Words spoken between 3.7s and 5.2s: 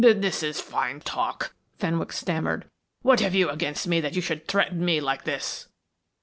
me that you should threaten me